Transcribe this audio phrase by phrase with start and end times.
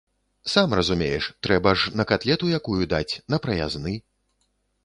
[0.53, 3.93] Сам разумееш, трэба ж на катлету якую даць, на праязны.